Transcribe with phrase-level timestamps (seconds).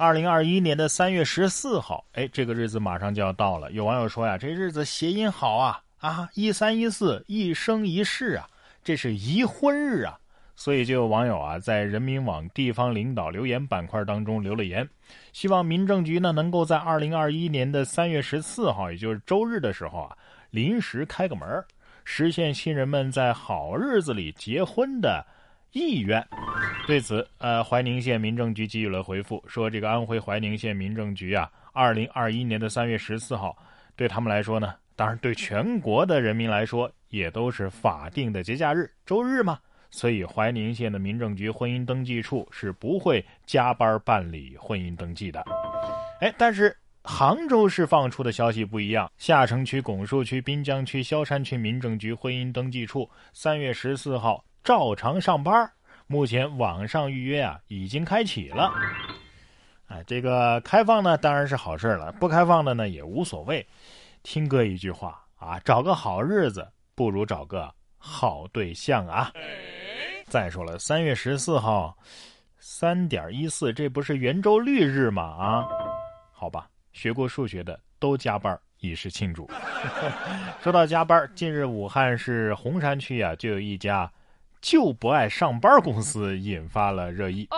[0.00, 3.70] 二零二一年的三月十四号，哎，这个日子马上就要到了。
[3.72, 8.48] 有网友说呀，这日子谐音好啊啊，一三一四，一生一世啊，
[8.82, 10.18] 这是宜婚日啊。
[10.56, 14.88] 所以就有网友啊，在人民网地方领导留言板块当中留了言，
[15.34, 20.16] 希望民政局呢能够在二零二一年的三月十四号，也就是周日的时候啊，
[20.48, 21.46] 临时开个门，
[22.06, 25.22] 实现新人们在好日子里结婚的。
[25.72, 26.26] 意愿，
[26.86, 33.56] 对此，呃，怀宁县民政局给予了回复，说这个安徽怀宁县民政局啊，二零二一年的三月十四号，
[33.94, 39.60] 对他们来说呢，当然对全国的人民来说，也都是法定的节假日，周日嘛，
[39.90, 45.44] 所以怀宁县的民政局婚姻登记处是不会加班办理婚姻登记的。
[46.20, 54.44] 哎，但是杭州市放出的消息不一样，下城区、拱墅区、滨江区、萧山区民政局婚姻登记处三月十四号。
[54.62, 55.70] 照常上班，
[56.06, 58.70] 目前网上预约啊已经开启了。
[59.86, 63.66] 哎，这个开放呢当然是好事了，不开放的呢也无所谓。
[64.22, 69.32] 听哥一句话啊，找个好日子不如找个好对象啊。
[70.26, 71.96] 再说了，三月十四号，
[72.58, 75.22] 三点一四，这不是圆周率日吗？
[75.22, 75.64] 啊，
[76.32, 79.50] 好吧，学过数学的都加班以示庆祝。
[80.62, 84.08] 说到加班，近日武汉市洪山区啊就有一家。
[84.60, 87.48] 就不爱上班公司引发了热议。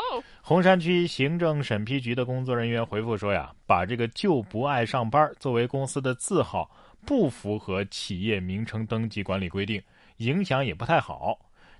[0.40, 6.70] 红山区行政审批局的工作人员回复说：“呀，把这个就不爱上班作为公司的字号，
[7.06, 9.82] 不符合企业名称登记管理规定，
[10.18, 11.38] 影响也不太好。”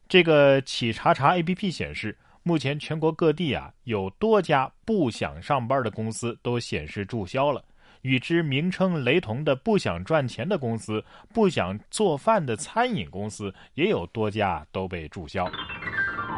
[0.09, 7.65] 这个企查查 APP 显示，目前全国各地啊有多家不想上班的公司都显示注销了。
[8.03, 15.51] 与之名称雷同的不想赚钱的公司、不想做饭的餐饮公司也有多家都被注销。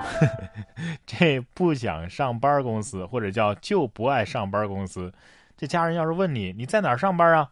[1.07, 5.12] 这不想上班公司或者叫就不爱上班公司，
[5.57, 7.51] 这家人要是问你你在哪儿上班啊？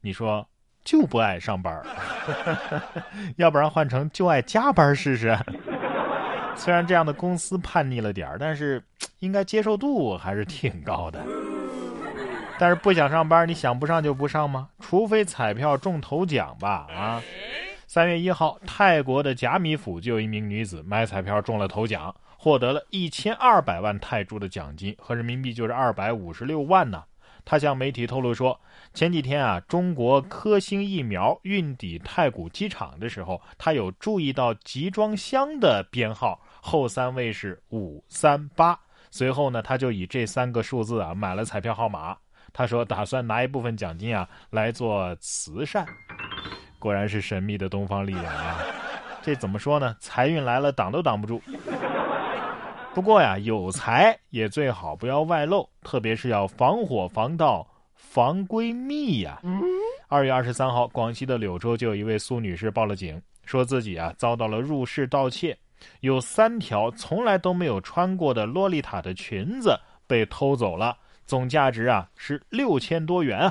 [0.00, 0.48] 你说
[0.84, 1.80] 就不爱上班，
[3.36, 5.38] 要不然换成就爱加班试试。
[6.56, 8.82] 虽然这样的公司叛逆了点儿，但是
[9.20, 11.24] 应该接受度还是挺高的。
[12.58, 14.68] 但是不想上班，你想不上就不上吗？
[14.78, 16.86] 除非彩票中头奖吧！
[16.94, 17.22] 啊，
[17.88, 27.02] 三月一号，泰国的贾米府就有一名女子买彩票中了头奖，获得了一千二百万泰铢的奖金，合人民币就是二百五十六万呢。
[27.44, 28.60] 她向媒体透露说，
[28.94, 38.78] 前几天啊，中国科兴疫苗运抵太古机场的时候，她有注意到集装箱的编号后三位是五三八，
[39.10, 42.16] 随后呢，她就以这三个数字啊买了彩票号码。
[42.52, 45.86] 他说：“打算拿一部分奖金啊来做慈善，
[46.78, 48.58] 果然是神秘的东方力量啊！
[49.22, 49.96] 这怎么说呢？
[50.00, 51.40] 财运来了，挡都挡不住。
[52.94, 59.40] 不过呀，有财也最好不要外露，特别是要防火、防盗、防闺蜜呀。”
[60.08, 65.56] 二月二十三号，广西的柳州就有一位苏女士报了警，说自己啊遭到了入室盗窃，
[66.00, 69.74] 有三条从来都没有穿过的洛丽塔的裙子
[70.06, 70.94] 被偷走了。
[71.26, 73.50] 总价值啊是六千多元啊！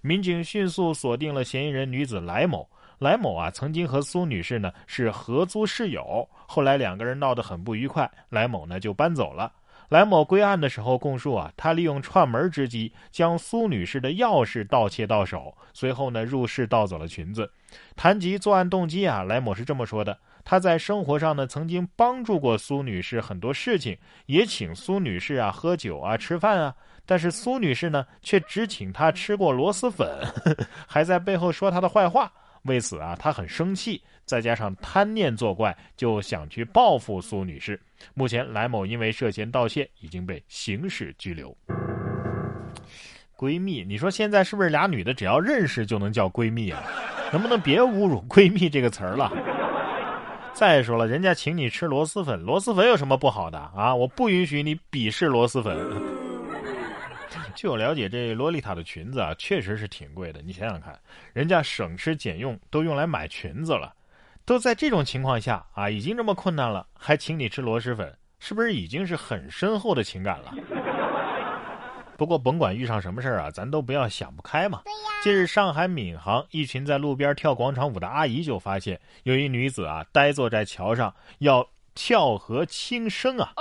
[0.00, 2.68] 民警迅速锁定了嫌疑人女子来某。
[2.98, 9.52] 来某啊曾经和苏女士呢是合租室友，后来两个人闹得很不愉快，来某呢就搬走了。
[9.88, 17.50] 来某归案的时候供述啊，他利用串门之机将苏女士的钥匙盗窃到手，随后呢入室盗走了裙子。
[17.96, 26.74] 谈及作案动机啊，来某是这么说的：他在生活上呢曾经帮助过苏女士很多事情，也请苏女士啊喝酒啊吃饭啊。
[27.04, 30.08] 但是苏女士呢，却只请他吃过螺蛳粉，
[30.86, 32.32] 还在背后说他的坏话。
[32.62, 37.80] 为此啊，他很生气，再加上贪念作怪，就想去报复苏女士。
[38.14, 41.56] 目前，来某因为涉嫌盗窃，已经被刑事拘留。
[43.36, 46.84] 闺蜜，你说现在是不是俩女的只要认识就能叫闺蜜啊？
[47.32, 49.32] 能不能别侮辱“闺蜜”这个词儿了？
[50.54, 53.94] 再说了，人家请你吃螺蛳粉，螺蛳粉有什么不好的啊？
[53.94, 55.76] 我不允许你鄙视螺蛳粉。
[57.56, 60.40] 据我了解，这洛丽塔的裙子啊，确实是挺贵的。
[60.42, 60.98] 你想想看，
[61.32, 63.92] 人家省吃俭用都用来买裙子了，
[64.44, 70.54] 都在这种情况下啊，已经这么困难了，还请你吃螺蛳粉，是不是已经是很深厚的情感了？
[72.16, 74.82] 不过甭管遇上什么事儿啊，咱都不要想不开嘛。
[75.22, 81.68] 近日，上海闵行一群在路边跳广场舞的阿姨就发现，有一女子啊，呆坐在桥上要。
[81.94, 83.52] 跳河轻生啊！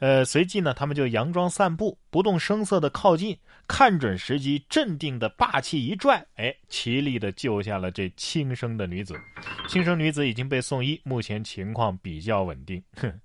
[0.00, 9.18] 呃，随即呢，他们就佯装散步，不动声色的靠近，看准时机，镇定的霸气一拽，哎，齐力的救下了这轻生的女子。
[9.66, 12.84] 轻生女子已经被送医，目前情况比较稳定。
[12.96, 13.18] 哼，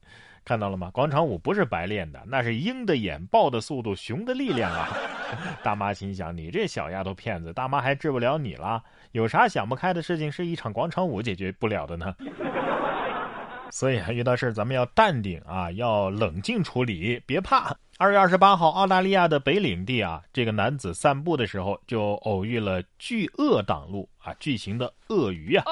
[0.45, 0.91] 看到了吗？
[0.93, 4.95] 广场舞不是白练的，那是鹰的眼、豹的速度、熊的力量啊！
[5.63, 8.83] 大妈心想：你这小丫头片子，大妈还治不了你了？
[9.11, 12.15] 有啥想不开的事情是一场广场舞解决不了的呢？
[13.71, 17.75] 所以啊，遇到事咱们要淡定啊，要冷静处理，别怕。
[17.97, 25.65] 二月二十八号，澳大利亚的北领地啊，这个男子散步的时候就偶遇了巨鳄挡路啊，巨型的鳄鱼啊。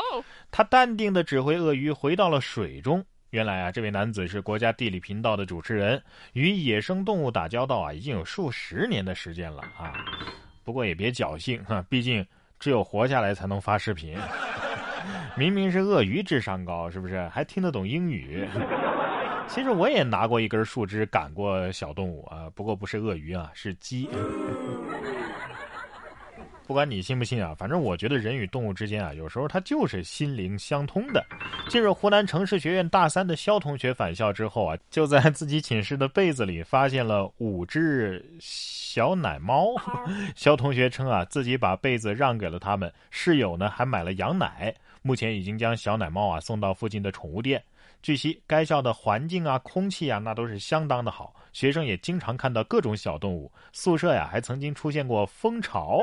[0.49, 3.05] 他淡定的指挥鳄鱼回到了水中。
[3.33, 5.99] 原来啊，这位男子是国家地理频道的主持人，
[6.33, 10.05] 与野生动物打交道啊，已经有数十年的时间了啊。
[10.63, 12.23] 不过也别侥幸哈， 毕竟
[12.59, 14.15] 只有活下来才能发视频。
[15.35, 17.27] 明明是鳄鱼智商高，是不是？
[17.29, 18.47] 还听得懂英语？
[19.49, 24.07] 其实我也拿过一根树枝赶过小动物啊，不过不是鳄鱼啊，是鸡。
[26.65, 31.23] 不管你信不信啊，反正我觉得人与动物之间啊，有时候它就是心灵相通的。
[31.67, 39.75] 近日，湖南城市学院大三的肖同学返校之后啊，就在自己寝室的被子里发现了五只小奶猫。
[40.35, 47.61] 肖同学称啊，自己把被子让给了他们，室友呢还买了羊奶，目前已经将小奶猫啊送到附近的宠物店。
[48.03, 53.49] 据悉，该校的环境啊、空气啊，那都是相当的好，学生也经常看到各种小动物。
[53.71, 56.01] 宿舍呀，还曾经出现过蜂巢。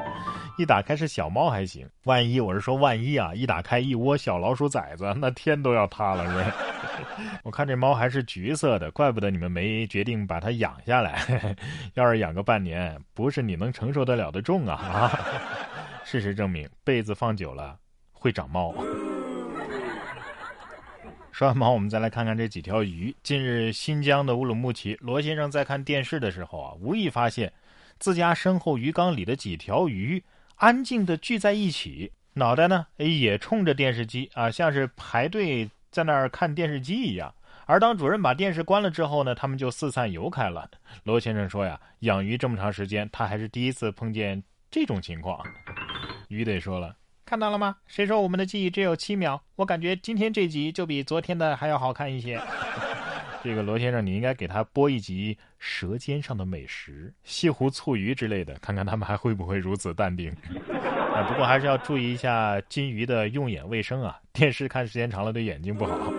[0.58, 6.46] 一打开是小猫还行，万一我是说万一啊，一打开一窝小老鼠崽子，那天都要塌了，是不是？
[7.42, 11.56] 我看这猫还是橘色的，怪不得你们没决定把它养下来。
[11.94, 14.66] 要是养个半年，不是你能承受得了的重！
[14.66, 15.18] 啊，
[16.04, 17.78] 事实证明，被子放久了
[18.12, 18.74] 会长猫。
[21.38, 23.14] 说完毛，我们再来看看这几条鱼。
[23.22, 27.52] 近日，新疆的乌鲁木齐，罗先生在看电视的时候啊，无意发现
[28.00, 30.20] 自家身后鱼缸里的几条鱼
[30.56, 37.32] 安静的聚在一起，脑袋呢也冲着电视机啊，像是排队在那儿看电视机一样。
[37.66, 40.68] 而当主任把电视关了之后呢，他们就四散游开了。
[41.04, 44.42] 罗先生说呀，养鱼这么长时间，他还是第一次碰见
[44.72, 45.40] 这种情况。
[46.26, 46.96] 鱼得说了。
[47.28, 47.76] 看到了吗？
[47.86, 49.38] 谁说我们的记忆只有七秒？
[49.56, 52.40] 我感觉今天这集就比昨天的还要好看一些。
[53.44, 60.34] 这个罗先生，你应该给他播一集《舌尖上的美食》、西湖醋鱼之类的，看看他们还会不会如此淡定。
[61.14, 66.10] 啊，不过还是要注意一下金鱼的用眼卫生啊，电视看时间长了对眼睛不好。